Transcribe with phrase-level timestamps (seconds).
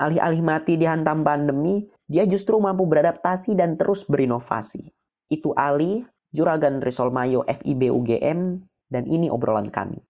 [0.00, 4.88] Alih-alih mati dihantam pandemi, dia justru mampu beradaptasi dan terus berinovasi.
[5.28, 10.00] Itu Ali, Juragan Risol Mayo FIB UGM, dan ini obrolan kami.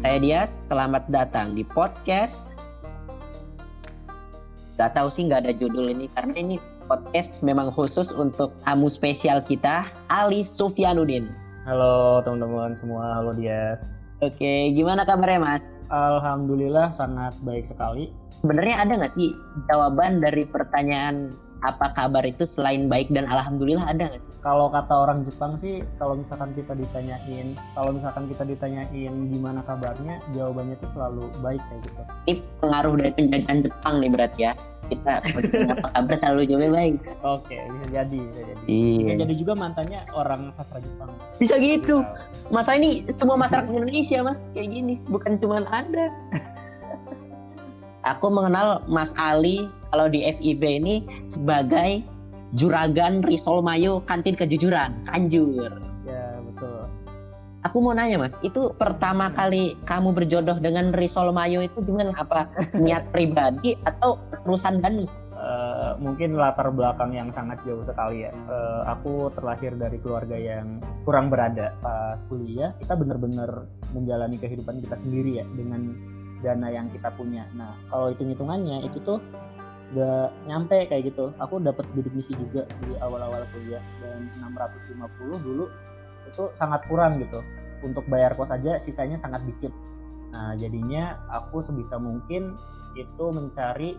[0.00, 2.56] Saya Dias, selamat datang di podcast.
[4.80, 6.56] Gak tahu sih nggak ada judul ini karena ini
[6.88, 11.28] podcast memang khusus untuk tamu spesial kita, Ali Sufyanuddin.
[11.68, 14.01] Halo teman-teman semua, halo Dias.
[14.22, 15.82] Oke, gimana kabarnya Mas?
[15.90, 18.14] Alhamdulillah sangat baik sekali.
[18.38, 19.34] Sebenarnya ada nggak sih
[19.66, 21.34] jawaban dari pertanyaan
[21.66, 24.30] apa kabar itu selain baik dan alhamdulillah ada nggak sih?
[24.46, 30.22] Kalau kata orang Jepang sih, kalau misalkan kita ditanyain, kalau misalkan kita ditanyain gimana kabarnya,
[30.38, 32.02] jawabannya itu selalu baik kayak gitu.
[32.30, 34.52] Ini pengaruh dari penjajahan Jepang nih berarti ya.
[34.92, 36.96] Kita apa kabar selalu jawabnya baik.
[37.24, 38.62] Oke, bisa jadi, bisa jadi.
[38.68, 38.98] Iya.
[39.00, 41.10] Bisa jadi juga mantannya orang sastra Jepang.
[41.40, 42.04] Bisa gitu.
[42.04, 42.52] Bisa.
[42.52, 46.12] Masa ini semua masyarakat Indonesia mas kayak gini, bukan cuma Anda.
[48.02, 52.02] Aku mengenal Mas Ali kalau di FIB ini sebagai
[52.58, 55.91] juragan Risol Mayo kantin kejujuran, Kanjur.
[57.62, 62.10] Aku mau nanya mas, itu pertama kali kamu berjodoh dengan Risol Mayo itu gimana?
[62.18, 65.30] Apa niat pribadi atau urusan danus?
[65.30, 68.34] Eh, mungkin latar belakang yang sangat jauh sekali ya.
[68.34, 72.74] Eh, aku terlahir dari keluarga yang kurang berada pas kuliah.
[72.82, 75.94] Kita benar-benar menjalani kehidupan kita sendiri ya dengan
[76.42, 77.46] dana yang kita punya.
[77.54, 79.22] Nah, kalau hitung-hitungannya itu tuh
[79.94, 81.30] gak nyampe kayak gitu.
[81.38, 85.70] Aku dapat bidik misi juga di awal-awal kuliah dan 650 dulu
[86.28, 87.40] itu sangat kurang gitu.
[87.82, 89.74] Untuk bayar kos aja sisanya sangat dikit.
[90.32, 92.56] Nah, jadinya aku sebisa mungkin
[92.96, 93.98] itu mencari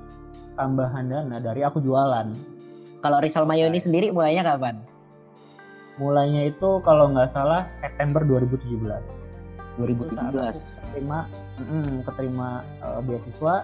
[0.58, 2.34] tambahan dana dari aku jualan.
[3.04, 4.80] Kalau Risol Mayo ini sendiri mulainya kapan?
[6.00, 8.64] Mulainya itu kalau nggak salah September 2017.
[9.78, 10.40] Itu saat 2017.
[10.40, 11.20] aku keterima
[11.60, 12.50] mm, keterima
[12.82, 13.56] eh, beasiswa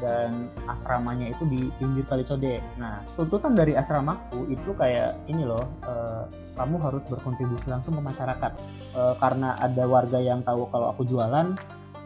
[0.00, 2.60] dan asramanya itu di pinggir kali Code.
[2.76, 6.24] Nah, tuntutan dari asramaku itu kayak ini loh, eh,
[6.56, 8.52] kamu harus berkontribusi langsung ke masyarakat.
[8.96, 11.56] Eh, karena ada warga yang tahu kalau aku jualan,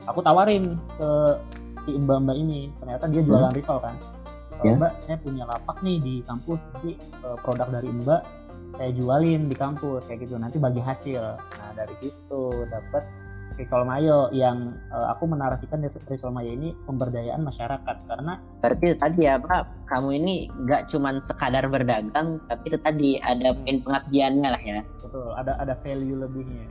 [0.06, 1.10] aku tawarin ke
[1.82, 2.70] si mbak-mbak ini.
[2.78, 3.96] Ternyata dia jualan risol kan.
[4.60, 4.76] Kalau Ya.
[4.76, 8.22] mbak, saya punya lapak nih di kampus, jadi eh, produk dari mbak
[8.78, 10.38] saya jualin di kampus kayak gitu.
[10.38, 11.22] Nanti bagi hasil.
[11.36, 13.02] Nah, dari situ dapat
[13.60, 19.36] Risol Mayo yang eh, aku menarasikan Risol Mayo ini pemberdayaan masyarakat karena Berarti tadi ya
[19.36, 24.80] Pak, kamu ini nggak cuman sekadar berdagang, tapi itu tadi ada poin pengabdiannya lah ya.
[25.04, 26.64] betul ada ada value lebihnya.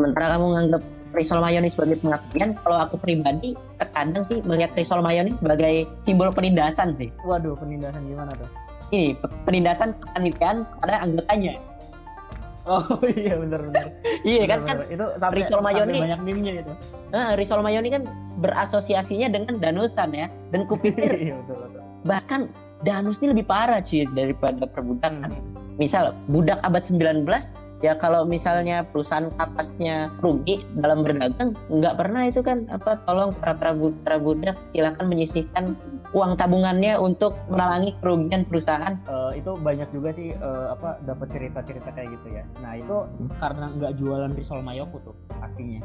[0.00, 5.04] Sementara kamu nganggap Risol Mayo ini sebagai pengabdian, kalau aku pribadi terkadang sih melihat Risol
[5.04, 7.12] Mayo ini sebagai simbol penindasan sih.
[7.26, 8.48] Waduh, penindasan gimana tuh?
[8.90, 11.54] Ini pe- penindasan kepanitiaan kepada anggotanya.
[12.68, 12.84] Oh
[13.16, 13.96] iya benar-benar.
[14.20, 16.72] Iya kan kan itu sampai, Risol Mayo sampai nih- banyak meme-nya itu.
[17.12, 18.02] eh, Risol Mayo ini kan
[18.38, 20.26] berasosiasinya dengan danusan ya.
[20.52, 21.80] Dan kupikir iya betul betul.
[22.00, 22.48] bahkan
[22.80, 25.32] danus ini lebih parah cuy daripada perbudakan.
[25.76, 27.24] Misal budak abad 19
[27.80, 33.56] ya kalau misalnya perusahaan kapasnya rugi dalam berdagang nggak pernah itu kan apa tolong para
[33.56, 35.76] para, bu- para budak silakan menyisihkan
[36.12, 38.98] uang tabungannya untuk menalangi kerugian perusahaan.
[39.08, 42.44] Eh, itu banyak juga sih eh, apa dapat cerita-cerita kayak gitu ya.
[42.60, 42.96] Nah itu
[43.40, 45.80] karena nggak jualan risol mayoku tuh pastinya.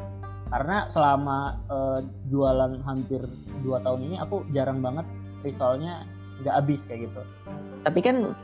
[0.52, 1.38] Karena selama
[1.70, 3.24] eh, jualan hampir
[3.64, 5.06] dua tahun ini aku jarang banget
[5.40, 6.04] risolnya
[6.44, 7.22] nggak habis kayak gitu.
[7.86, 8.36] Tapi kan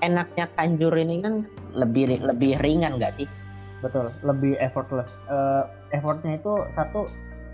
[0.00, 1.44] enaknya kanjur ini kan
[1.76, 3.28] lebih lebih ringan nggak sih?
[3.84, 5.20] Betul, lebih effortless.
[5.28, 7.06] Eh, effortnya itu satu,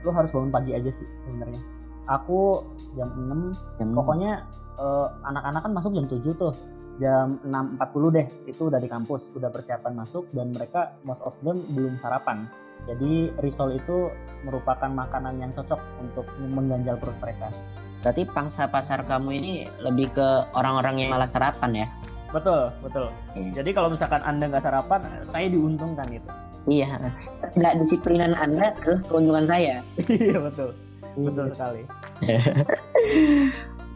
[0.06, 1.60] lu harus bangun pagi aja sih sebenarnya.
[2.06, 2.62] Aku
[2.94, 4.32] jam 6, Yang pokoknya
[4.78, 6.54] eh, anak-anak kan masuk jam 7 tuh.
[7.00, 11.64] Jam 6.40 deh, itu udah di kampus, udah persiapan masuk dan mereka most of them
[11.72, 12.46] belum sarapan.
[12.84, 14.12] Jadi risol itu
[14.44, 17.48] merupakan makanan yang cocok untuk mengganjal perut mereka.
[18.02, 20.28] berarti pangsa pasar kamu ini lebih ke
[20.58, 21.88] orang-orang yang malas sarapan ya?
[22.32, 23.06] Betul, betul.
[23.36, 23.60] Iya.
[23.60, 26.28] Jadi kalau misalkan Anda nggak sarapan, saya diuntungkan gitu.
[26.64, 27.12] Iya,
[27.58, 29.84] tidak disiplinan Anda adalah keuntungan saya.
[30.08, 30.70] Iya, betul.
[31.12, 31.82] Betul sekali.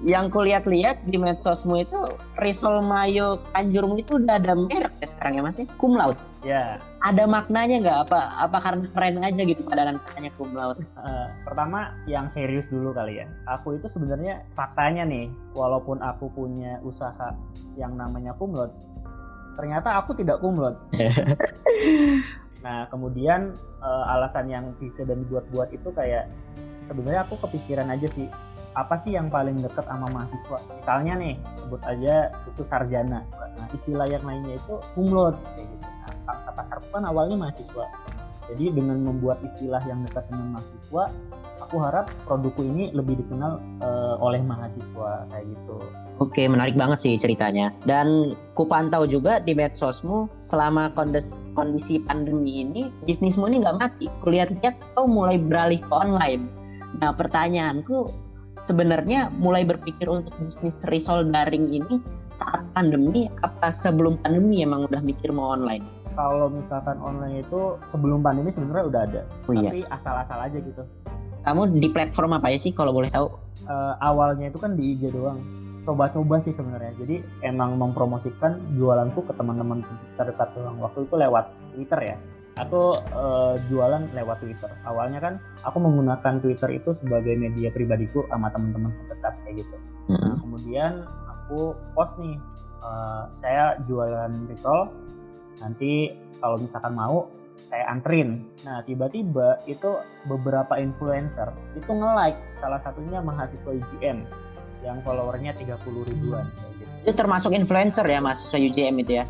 [0.04, 1.96] Yang kulihat-lihat di medsosmu itu
[2.44, 5.64] Risol Mayo Kanjurmu itu udah ada merek ya sekarang ya Mas ya?
[5.80, 6.20] Cum laude.
[6.44, 7.98] Ya, Ada maknanya nggak?
[8.10, 10.82] Apa apa karena keren aja gitu padanan katanya cum laude?
[10.82, 13.30] Eh, pertama yang serius dulu kali ya.
[13.46, 17.30] Aku itu sebenarnya faktanya nih, walaupun aku punya usaha
[17.78, 18.74] yang namanya kumlot,
[19.54, 20.74] ternyata aku tidak kumlot.
[22.66, 26.26] nah, kemudian eh, alasan yang bisa dan dibuat-buat itu kayak
[26.90, 28.26] sebenarnya aku kepikiran aja sih
[28.76, 33.24] apa sih yang paling dekat sama mahasiswa misalnya nih sebut aja susu sarjana
[33.56, 35.95] nah istilah yang lainnya itu kumlot kayak gitu
[36.26, 37.86] bangsa pasar kan awalnya mahasiswa
[38.46, 41.10] Jadi dengan membuat istilah yang dekat dengan mahasiswa,
[41.66, 45.76] aku harap produkku ini lebih dikenal uh, oleh mahasiswa kayak gitu.
[46.22, 47.74] Oke, menarik banget sih ceritanya.
[47.84, 54.06] Dan ku pantau juga di medsosmu selama kondisi, kondisi pandemi ini, bisnismu ini nggak mati.
[54.24, 56.48] Kulihat-lihat kau mulai beralih ke online.
[57.02, 58.14] Nah, pertanyaanku
[58.56, 62.00] sebenarnya mulai berpikir untuk bisnis risol daring ini
[62.32, 65.84] saat pandemi apa sebelum pandemi emang udah mikir mau online?
[66.16, 69.68] Kalau misalkan online itu sebelum pandemi sebenarnya udah ada, oh, iya.
[69.68, 70.82] tapi asal-asal aja gitu.
[71.44, 73.28] Kamu di platform apa ya sih kalau boleh tahu?
[73.68, 75.44] Uh, awalnya itu kan di IG doang
[75.86, 79.86] coba-coba sih sebenarnya jadi emang mempromosikan jualanku ke teman-teman
[80.18, 82.16] terdekat doang waktu itu lewat Twitter ya
[82.58, 88.50] aku uh, jualan lewat Twitter awalnya kan aku menggunakan Twitter itu sebagai media pribadiku sama
[88.50, 89.76] teman-teman terdekat kayak gitu
[90.10, 90.36] nah hmm.
[90.42, 90.92] kemudian
[91.30, 92.34] aku post nih
[92.82, 94.90] uh, saya jualan risol
[95.62, 96.12] nanti
[96.42, 97.30] kalau misalkan mau
[97.66, 99.96] saya anterin nah tiba-tiba itu
[100.28, 104.28] beberapa influencer itu nge-like salah satunya mahasiswa UGM
[104.84, 106.92] yang followernya 30 ribuan kayak gitu.
[107.06, 109.24] Itu termasuk influencer ya mahasiswa UGM itu ya?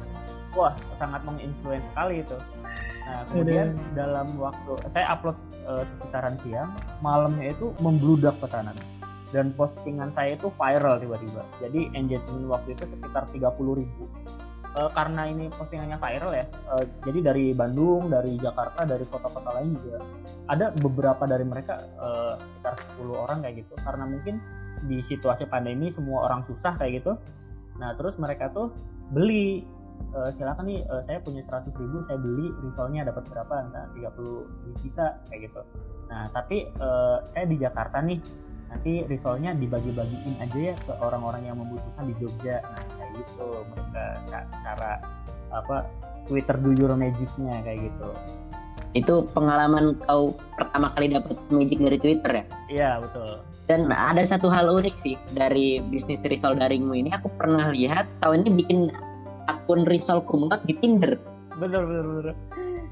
[0.56, 2.36] Wah, sangat menginfluence sekali itu.
[3.06, 3.92] Nah, kemudian Udah.
[3.94, 5.38] dalam waktu saya upload
[5.68, 6.70] uh, sekitaran siang,
[7.04, 8.74] malamnya itu membludak pesanan.
[9.34, 11.42] Dan postingan saya itu viral tiba-tiba.
[11.60, 14.04] Jadi engagement waktu itu sekitar 30 ribu.
[14.76, 19.72] Uh, karena ini postingannya viral ya, uh, jadi dari Bandung, dari Jakarta, dari kota-kota lain
[19.80, 20.04] juga
[20.52, 23.74] ada beberapa dari mereka uh, sekitar 10 orang kayak gitu.
[23.80, 24.36] Karena mungkin
[24.84, 27.12] di situasi pandemi semua orang susah kayak gitu.
[27.80, 28.72] Nah terus mereka tuh
[29.10, 29.64] beli
[30.14, 33.54] uh, silakan nih uh, saya punya 100 ribu saya beli risolnya dapat berapa?
[33.72, 35.60] Nah 30 juta kayak gitu.
[36.12, 38.20] Nah tapi uh, saya di Jakarta nih
[38.66, 42.60] nanti risolnya dibagi-bagiin aja ya ke orang-orang yang membutuhkan di Jogja.
[42.60, 42.82] Nah
[43.16, 44.92] gitu mereka cara
[45.54, 45.88] apa
[46.28, 48.08] Twitter do your magicnya kayak gitu
[48.96, 54.46] itu pengalaman kau pertama kali dapat magic dari Twitter ya iya betul dan ada satu
[54.46, 57.10] hal unik sih dari bisnis risol daringmu ini.
[57.18, 58.80] Aku pernah lihat tahun ini bikin
[59.50, 61.18] akun risol kumlot di Tinder.
[61.58, 62.34] Betul, betul, betul.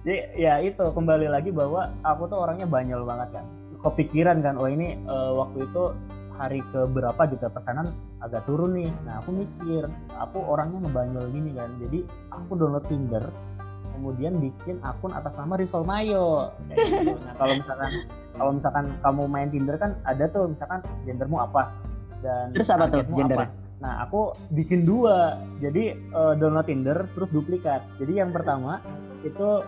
[0.05, 3.47] Jadi ya itu kembali lagi bahwa aku tuh orangnya banyol banget kan.
[3.87, 5.95] Kepikiran kan, oh ini uh, waktu itu
[6.35, 8.91] hari ke berapa juga pesanan agak turun nih.
[9.07, 9.87] Nah aku mikir,
[10.19, 11.71] aku orangnya ngebanyol gini kan.
[11.79, 12.03] Jadi
[12.35, 13.25] aku download Tinder,
[13.95, 16.51] kemudian bikin akun atas nama Risol Mayo.
[16.75, 17.15] gitu.
[17.23, 17.91] Nah kalau misalkan
[18.35, 21.71] kalau misalkan kamu main Tinder kan ada tuh misalkan gendermu apa
[22.19, 23.47] dan terus apa tuh gender?
[23.47, 23.47] Apa.
[23.79, 27.85] Nah aku bikin dua, jadi uh, download Tinder terus duplikat.
[28.03, 28.83] Jadi yang pertama
[29.23, 29.63] itu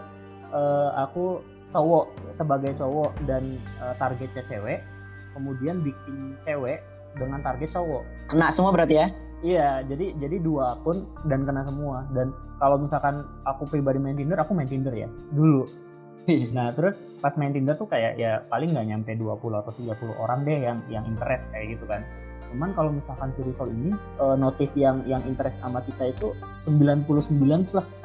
[0.51, 4.81] uh, aku cowok sebagai cowok dan uh, targetnya cewek,
[5.37, 6.81] kemudian bikin cewek
[7.17, 8.33] dengan target cowok.
[8.33, 9.07] Kena semua berarti ya?
[9.45, 12.09] Iya, jadi jadi dua akun dan kena semua.
[12.17, 15.69] Dan kalau misalkan aku pribadi main Tinder, aku main Tinder ya dulu.
[16.57, 20.43] nah terus pas main Tinder tuh kayak ya paling nggak nyampe 20 atau 30 orang
[20.43, 22.03] deh yang yang interest kayak gitu kan.
[22.51, 23.91] Cuman kalau misalkan si Risol ini
[24.23, 26.33] uh, notif yang yang interest sama kita itu
[26.65, 27.07] 99
[27.69, 28.01] plus.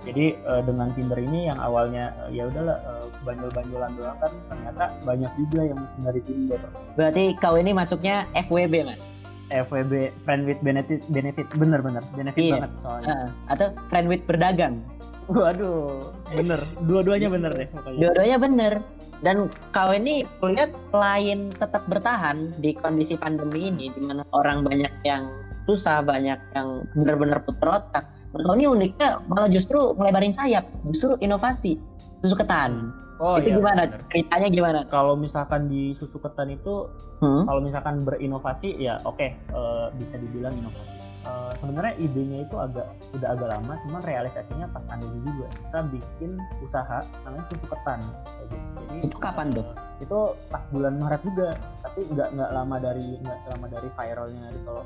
[0.00, 4.84] Jadi uh, dengan Tinder ini yang awalnya uh, ya udahlah uh, banjol-banjolan doang kan ternyata
[5.04, 6.60] banyak juga yang dari Tinder.
[6.96, 9.02] Berarti kau ini masuknya FWB mas?
[9.50, 12.54] FWB friend with benefit benefit bener bener benefit iya.
[12.64, 13.06] banget soalnya.
[13.12, 14.80] Uh, atau friend with berdagang?
[15.28, 16.64] Waduh bener.
[16.88, 17.68] Dua-duanya bener deh
[18.00, 18.74] dua-duanya bener.
[19.20, 24.88] Dan kau ini kulihat selain tetap bertahan di kondisi pandemi ini di mana orang banyak
[25.04, 25.28] yang
[25.68, 31.78] susah banyak yang benar-benar putar otak menurut ini uniknya malah justru melebarin sayap justru inovasi
[32.22, 34.00] susu ketan Oh, itu iya, gimana bener.
[34.08, 34.80] ceritanya gimana?
[34.88, 36.88] Kalau misalkan di susu ketan itu,
[37.20, 37.44] hmm?
[37.44, 40.96] kalau misalkan berinovasi ya oke okay, uh, eh, bisa dibilang inovasi.
[41.20, 45.52] Uh, sebenarnya idenya itu agak udah agak lama, cuman realisasinya pas pandemi juga.
[45.52, 46.30] Kita bikin
[46.64, 48.00] usaha namanya susu ketan.
[48.40, 48.56] Gitu.
[48.88, 49.68] Jadi itu kapan tuh?
[49.68, 50.18] Uh, itu
[50.48, 51.48] pas bulan Maret juga,
[51.84, 54.82] tapi nggak nggak lama dari nggak lama dari viralnya di kalau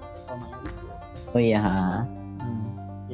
[0.66, 0.86] itu.
[1.30, 1.62] Oh iya.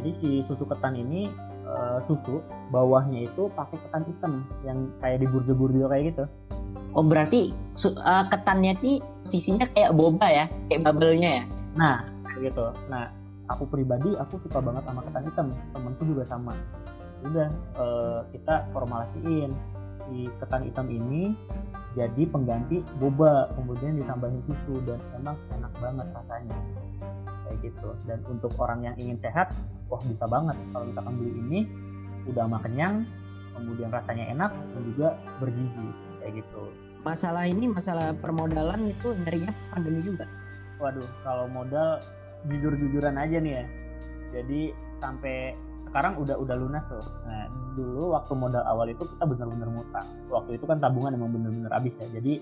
[0.01, 1.29] Jadi si susu ketan ini
[1.69, 2.41] uh, susu
[2.73, 4.33] bawahnya itu pakai ketan hitam
[4.65, 6.25] yang kayak di burjo-burjo kayak gitu.
[6.97, 7.53] Oh berarti
[8.01, 11.45] uh, ketannya ini sisinya kayak boba ya, kayak bubble-nya ya?
[11.77, 11.97] Nah,
[12.41, 12.73] gitu.
[12.89, 13.13] Nah,
[13.53, 15.47] aku pribadi aku suka banget sama ketan hitam.
[15.77, 16.57] Temenku juga sama.
[17.21, 19.53] Udah uh, kita formulasiin
[20.09, 21.37] si ketan hitam ini
[21.93, 26.59] jadi pengganti boba, kemudian ditambahin susu dan emang enak banget rasanya
[27.45, 27.91] kayak gitu.
[28.07, 29.51] Dan untuk orang yang ingin sehat,
[29.91, 31.61] wah bisa banget kalau misalkan beli ini
[32.31, 33.05] udah mah kenyang
[33.53, 35.09] kemudian rasanya enak dan juga
[35.43, 35.87] bergizi
[36.23, 36.63] kayak gitu
[37.03, 40.25] masalah ini masalah permodalan itu nyarinya pas pandemi juga
[40.79, 42.01] waduh kalau modal
[42.49, 43.65] jujur-jujuran aja nih ya
[44.31, 44.61] jadi
[45.03, 45.59] sampai
[45.91, 47.03] sekarang udah udah lunas tuh.
[47.27, 50.07] Nah, dulu waktu modal awal itu kita benar-benar ngutang.
[50.31, 52.07] Waktu itu kan tabungan emang benar-benar habis ya.
[52.15, 52.39] Jadi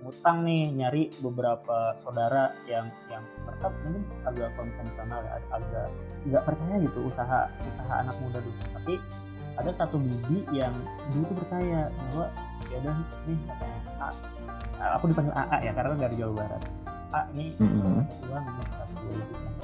[0.00, 5.86] ngutang nih nyari beberapa saudara yang yang tetap mungkin agak konvensional ya agak
[6.24, 8.60] nggak percaya gitu usaha usaha anak muda dulu.
[8.80, 8.94] Tapi
[9.60, 10.72] ada satu bibi yang
[11.12, 12.26] dulu tuh percaya bahwa
[12.72, 12.96] ya udah
[13.28, 13.80] nih katanya
[14.80, 16.62] A, aku dipanggil AA ya karena dari Jawa Barat.
[17.12, 18.00] A ini Mm-mm.
[18.32, 18.46] uang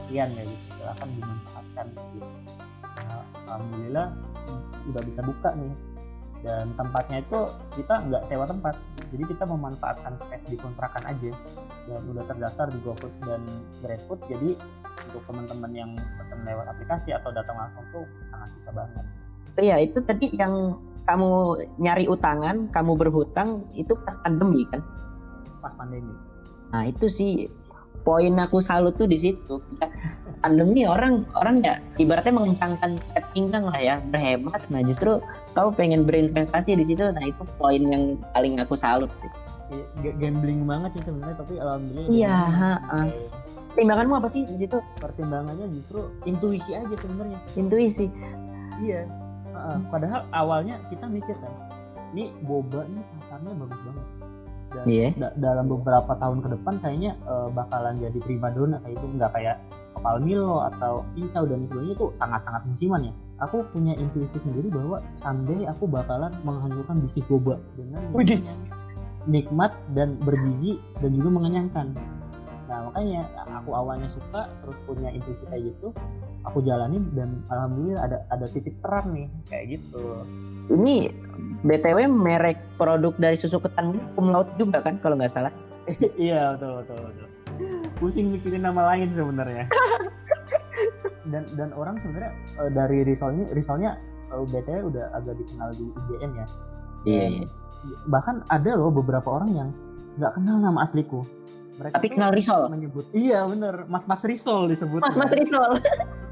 [0.04, 0.64] sekian ya gitu.
[0.76, 2.28] Silakan dimanfaatkan gitu.
[2.84, 4.06] Nah, alhamdulillah
[4.92, 5.72] udah bisa buka nih.
[6.44, 7.38] Dan tempatnya itu
[7.80, 8.74] kita nggak sewa tempat
[9.12, 11.30] jadi kita memanfaatkan space di kontrakan aja.
[11.86, 13.42] Dan udah terdaftar di GoFood dan
[13.82, 14.58] GrabFood jadi
[15.06, 19.04] untuk teman-teman yang pesan lewat aplikasi atau datang langsung tuh sangat bisa banget.
[19.56, 21.30] Iya itu tadi yang kamu
[21.78, 24.82] nyari utangan, kamu berhutang itu pas pandemi kan?
[25.66, 26.14] pas pandemi.
[26.70, 27.50] Nah itu sih
[28.06, 29.58] poin aku salut tuh di situ.
[29.82, 29.90] Ya,
[30.38, 34.62] pandemi orang orang ya ibaratnya mengencangkan ikat pinggang lah ya berhemat.
[34.70, 35.18] Nah justru
[35.58, 37.02] kau pengen berinvestasi di situ.
[37.02, 39.26] Nah itu poin yang paling aku salut sih.
[39.66, 42.72] Iya, G- gambling banget sih sebenarnya tapi alhamdulillah Iya, ha-ha.
[42.86, 43.26] Kayak
[43.76, 44.78] Pertimbanganmu apa sih di situ?
[45.02, 48.06] pertimbangannya justru intuisi aja sebenarnya Intuisi.
[48.80, 49.04] Iya.
[49.52, 51.52] Heeh, padahal awalnya kita mikir kan,
[52.14, 54.06] ini boba nih pasarnya bagus banget.
[54.76, 55.08] Dan Iya.
[55.16, 59.56] da- dalam beberapa tahun ke depan kayaknya eh, bakalan jadi primadona kayak itu nggak kayak
[59.96, 63.12] Kepal Milo atau Cincau dan sebagainya itu sangat-sangat musiman ya.
[63.40, 68.44] Aku punya intuisi sendiri bahwa someday aku bakalan menghancurkan bisnis boba dengan Widih.
[69.24, 71.96] nikmat dan bergizi dan juga mengenyangkan.
[72.68, 73.24] Nah makanya
[73.56, 75.90] aku awalnya suka terus punya intuisi kayak gitu,
[76.44, 80.22] aku jalanin dan alhamdulillah ada ada titik terang nih kayak gitu.
[80.66, 81.08] Ini
[81.62, 85.52] btw merek produk dari susu ketan ini cum laude juga kan kalau nggak salah.
[86.18, 87.28] iya betul betul betul.
[87.96, 89.64] Pusing mikirin nama lain sebenarnya.
[91.32, 93.90] dan dan orang sebenarnya eh, dari risolnya risolnya
[94.28, 96.46] eh, btw udah agak dikenal di IGN ya.
[97.04, 97.22] Iya.
[97.22, 97.32] Dan
[98.10, 99.68] Bahkan ada loh beberapa orang yang
[100.18, 101.22] nggak kenal nama asliku.
[101.76, 102.66] Mereka Tapi kenal risol.
[102.66, 105.76] menyebut iya bener mas mas risol disebut Mas Mas Risol.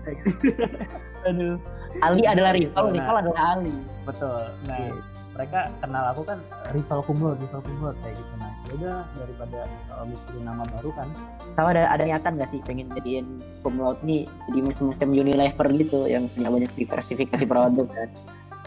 [1.28, 1.56] aduh
[2.02, 2.94] Ali adalah Gitu, Risol, nah.
[2.96, 3.76] Risol adalah Ali.
[4.04, 4.92] betul nah Iya.
[5.34, 6.38] Mereka kenal aku kan
[6.70, 9.60] risol kumlot risol kumlot kayak gitu nah ya udah daripada
[9.92, 11.08] uh, mikirin nama baru kan
[11.54, 16.26] Tahu ada ada niatan nggak sih pengen jadiin laude nih jadi macam Unilever gitu yang
[16.34, 18.10] punya banyak diversifikasi produk kan.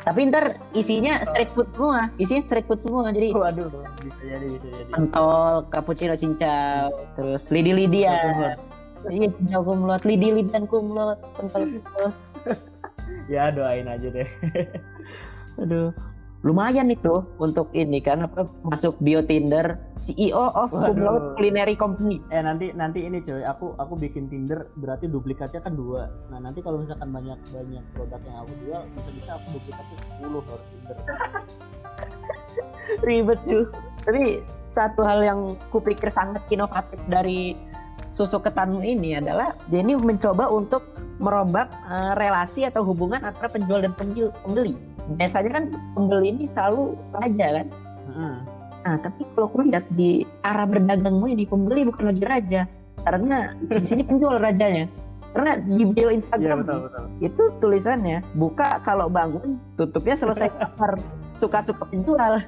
[0.08, 3.12] Tapi ntar isinya street food semua, isinya street food semua.
[3.12, 3.68] Jadi waduh
[4.00, 8.16] bisa jadi bisa jadi pentol, cappuccino cincau, terus lidi-lidi ya.
[9.12, 12.16] Iya, cincau cum laude, lidi-lidian cum laude, pentol laude.
[13.34, 14.28] ya doain aja deh
[15.60, 15.92] Aduh.
[16.48, 22.24] Lumayan itu untuk ini kan apa masuk bio Tinder CEO of laude culinary company.
[22.32, 26.63] eh nanti nanti ini cuy aku aku bikin Tinder berarti duplikatnya kan dua nah nanti
[26.63, 30.98] kalau misalkan banyak banyak produk yang aku jual bisa bisa aku duplikatnya 10 baru Tinder
[33.12, 33.63] ribet sih
[34.08, 34.24] tapi
[34.72, 37.60] satu hal yang kupikir sangat inovatif dari
[38.08, 43.82] susu ketanmu ini adalah dia ini mencoba untuk merombak eh, relasi atau hubungan antara penjual
[43.82, 44.77] dan pembeli.
[45.16, 45.64] Biasanya kan
[45.96, 47.68] pembeli ini selalu raja kan.
[48.12, 48.36] Heeh.
[48.84, 52.62] Nah tapi kalau aku lihat di arah berdagangmu ini pembeli bukan lagi raja
[53.08, 54.92] karena di sini penjual rajanya.
[55.32, 60.98] Karena di bio Instagram betul betul itu tulisannya buka kalau bangun tutupnya selesai kamar
[61.38, 62.42] suka-suka penjual.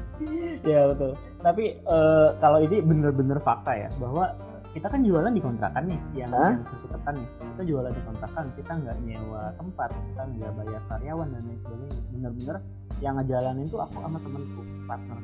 [0.70, 4.36] ya betul tapi eh, kalau ini bener-bener fakta ya bahwa
[4.70, 6.54] kita kan jualan di kontrakan nih yang, Hah?
[6.54, 7.28] yang susu ketan nih.
[7.42, 12.00] Kita jualan di kontrakan kita nggak nyewa tempat kita nggak bayar karyawan dan lain sebagainya.
[12.14, 12.56] Bener-bener
[13.02, 15.18] yang ngejalanin tuh aku sama temenku partner.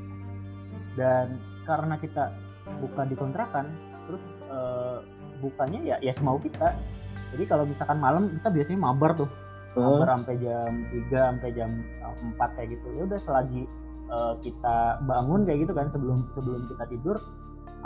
[0.98, 1.26] Dan
[1.62, 2.24] karena kita
[2.82, 3.66] buka di kontrakan
[4.10, 4.98] terus eh,
[5.38, 6.74] bukanya ya ya semau kita.
[7.30, 9.30] Jadi kalau misalkan malam kita biasanya mabar tuh.
[9.76, 11.70] Mabar sampai jam 3 sampai jam
[12.02, 12.86] eh, 4 kayak gitu.
[12.98, 13.62] Ya udah selagi
[14.10, 17.22] eh, kita bangun kayak gitu kan sebelum sebelum kita tidur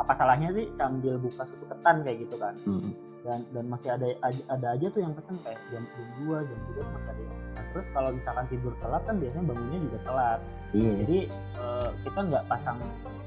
[0.01, 2.57] apa salahnya sih sambil buka susu ketan kayak gitu kan?
[2.65, 2.93] Hmm.
[3.21, 4.09] dan dan masih ada
[4.49, 7.65] ada aja tuh yang pesen kayak jam jam 2 jam 3 masih ada yang nah,
[7.77, 10.41] terus kalau misalkan tidur telat kan biasanya bangunnya juga telat.
[10.73, 10.93] Iya.
[11.05, 11.19] jadi
[11.61, 12.79] eh, kita nggak pasang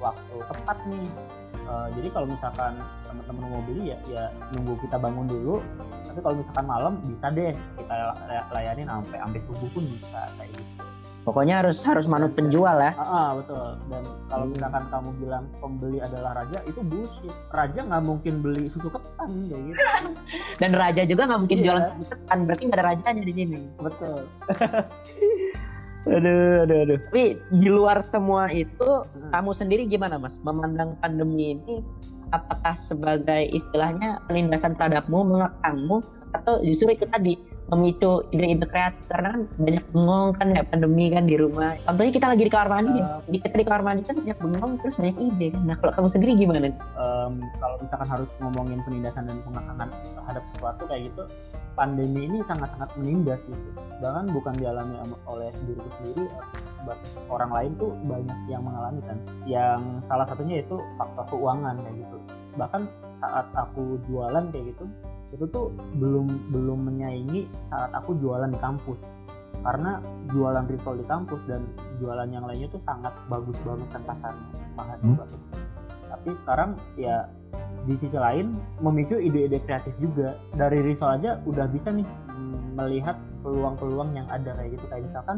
[0.01, 1.07] waktu tepat nih.
[1.63, 2.73] Eh, jadi kalau misalkan
[3.05, 4.23] teman-teman mau beli ya ya
[4.57, 5.55] nunggu kita bangun dulu.
[6.09, 7.93] Tapi kalau misalkan malam bisa deh kita
[8.25, 10.92] lay- layanin sampai sampai subuh pun bisa kayak gitu
[11.23, 12.91] Pokoknya harus harus manut penjual ya.
[12.93, 18.03] ah, ah, betul dan kalau misalkan kamu bilang pembeli adalah raja itu bullshit raja nggak
[18.03, 19.79] mungkin beli susu ketan kayak gitu
[20.61, 21.65] Dan raja juga nggak mungkin Iya.
[21.65, 23.59] jualan susu ketan, berarti nggak ada rajanya di sini.
[23.79, 24.19] betul
[26.03, 26.99] Aduh, aduh, aduh.
[27.07, 28.75] Tapi di luar semua itu,
[29.07, 29.31] Hmm.
[29.31, 30.35] kamu sendiri gimana, Mas?
[30.37, 31.79] Memandang pandemi ini,
[32.29, 36.03] apakah sebagai istilahnya penindasan terhadapmu, mengekangmu,
[36.35, 37.39] atau justru itu tadi
[37.71, 41.79] memicu ide-ide kreatif karena kan banyak bengong kan ya pandemi kan di rumah.
[41.87, 44.71] Contohnya kita lagi di kamar mandi, uh, di kita di kamar mandi kan banyak bengong
[44.83, 45.61] terus banyak ide kan.
[45.63, 46.67] Nah kalau kamu sendiri gimana?
[46.99, 51.23] Um, kalau misalkan harus ngomongin penindasan dan pengekangan terhadap sesuatu kayak gitu,
[51.73, 53.69] pandemi ini sangat-sangat menindas gitu.
[54.03, 54.93] Bahkan bukan dialami
[55.25, 56.23] oleh diriku sendiri,
[57.31, 59.17] orang lain tuh banyak yang mengalami kan.
[59.47, 62.17] Yang salah satunya itu faktor keuangan kayak gitu.
[62.59, 62.81] Bahkan
[63.23, 64.85] saat aku jualan kayak gitu,
[65.33, 69.01] itu tuh belum belum menyaingi saat aku jualan di kampus.
[69.63, 69.97] Karena
[70.29, 71.65] jualan risol di kampus dan
[71.97, 74.47] jualan yang lainnya tuh sangat bagus banget kan pasarnya.
[74.77, 75.41] Mahasiswa hmm.
[76.13, 77.25] tapi sekarang ya
[77.83, 80.37] di sisi lain memicu ide-ide kreatif juga.
[80.53, 82.05] Dari risol aja udah bisa nih
[82.73, 84.85] melihat peluang-peluang yang ada kayak gitu.
[84.89, 85.37] Kayak misalkan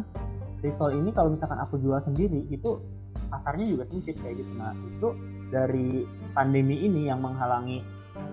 [0.64, 2.82] risol ini kalau misalkan aku jual sendiri itu
[3.30, 4.52] pasarnya juga sempit kayak gitu.
[4.58, 5.10] Nah itu
[5.54, 7.84] dari pandemi ini yang menghalangi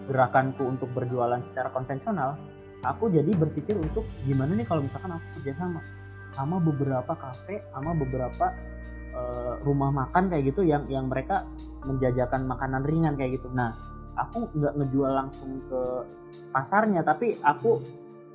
[0.08, 2.38] gerakanku untuk berjualan secara konvensional,
[2.82, 5.80] aku jadi berpikir untuk gimana nih kalau misalkan aku kerja sama
[6.32, 8.56] sama beberapa kafe, sama beberapa
[9.12, 11.44] uh, rumah makan kayak gitu yang yang mereka
[11.84, 13.52] menjajakan makanan ringan kayak gitu.
[13.52, 13.76] Nah,
[14.16, 15.80] aku nggak ngejual langsung ke
[16.50, 17.78] pasarnya, tapi aku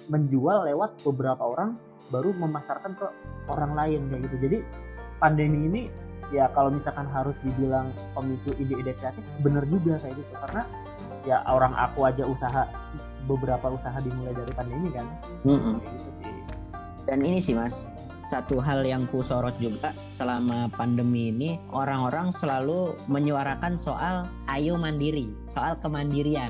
[0.08, 1.76] menjual lewat beberapa orang
[2.14, 3.08] baru memasarkan ke
[3.50, 4.36] orang lain kayak gitu.
[4.46, 4.58] Jadi
[5.18, 5.82] pandemi ini
[6.32, 10.62] ya kalau misalkan harus dibilang pemicu ide-ide kreatif bener juga kayak gitu karena
[11.28, 12.64] ya orang aku aja usaha
[13.28, 15.06] beberapa usaha dimulai dari pandemi kan.
[15.44, 15.76] Mm -hmm.
[15.84, 16.34] gitu sih.
[17.08, 17.92] Dan ini sih mas
[18.28, 25.30] satu hal yang ku sorot juga selama pandemi ini orang-orang selalu menyuarakan soal ayo mandiri
[25.46, 26.50] soal kemandirian.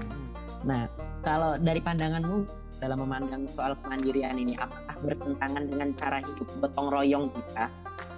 [0.64, 0.88] Nah
[1.28, 2.48] kalau dari pandanganmu
[2.80, 7.68] dalam memandang soal kemandirian ini apakah bertentangan dengan cara hidup gotong royong kita?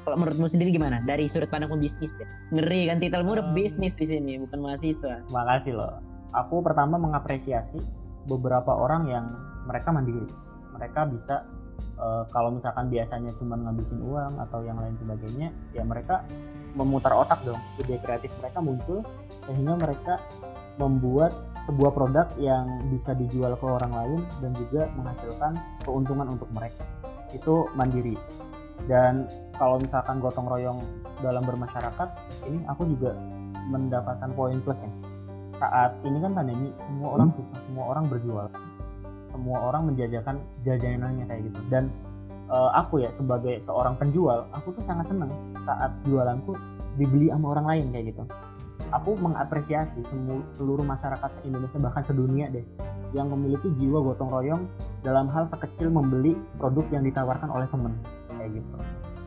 [0.04, 1.04] Kalau menurutmu sendiri gimana?
[1.04, 2.28] Dari sudut pandang bisnis deh.
[2.56, 5.24] Ngeri kan titelmu um, bisnis di sini bukan mahasiswa.
[5.32, 7.80] Makasih loh aku pertama mengapresiasi
[8.30, 9.26] beberapa orang yang
[9.66, 10.26] mereka mandiri.
[10.76, 11.46] Mereka bisa
[11.98, 16.26] uh, kalau misalkan biasanya cuma ngabisin uang atau yang lain sebagainya ya mereka
[16.78, 17.60] memutar otak dong.
[17.82, 19.02] Ide kreatif mereka muncul
[19.50, 20.22] sehingga mereka
[20.78, 21.34] membuat
[21.68, 25.54] sebuah produk yang bisa dijual ke orang lain dan juga menghasilkan
[25.86, 26.86] keuntungan untuk mereka.
[27.30, 28.18] Itu mandiri.
[28.88, 29.28] Dan
[29.60, 30.80] kalau misalkan gotong royong
[31.20, 32.10] dalam bermasyarakat
[32.48, 33.12] ini aku juga
[33.70, 34.90] mendapatkan poin plus ya
[35.60, 37.38] saat ini kan pandemi semua orang hmm.
[37.38, 38.48] susah semua orang berjual
[39.40, 41.60] semua orang menjajakan jajanannya kayak gitu.
[41.72, 41.88] Dan
[42.52, 45.32] uh, aku ya sebagai seorang penjual aku tuh sangat seneng
[45.64, 46.58] saat jualanku
[47.00, 48.24] dibeli sama orang lain kayak gitu.
[48.90, 52.66] Aku mengapresiasi semua seluruh masyarakat se Indonesia bahkan sedunia deh
[53.14, 54.64] yang memiliki jiwa gotong royong
[55.06, 57.94] dalam hal sekecil membeli produk yang ditawarkan oleh temen
[58.34, 58.76] kayak gitu.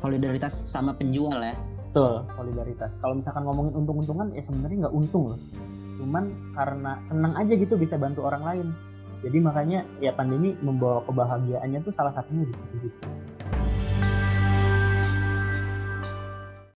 [0.02, 1.54] Solidaritas sama penjual ya?
[1.88, 2.90] Betul solidaritas.
[2.98, 5.40] Kalau misalkan ngomongin untung-untungan ya sebenarnya nggak untung loh
[6.00, 8.68] cuman karena senang aja gitu bisa bantu orang lain.
[9.22, 12.98] Jadi makanya ya pandemi membawa kebahagiaannya tuh salah satunya di situ gitu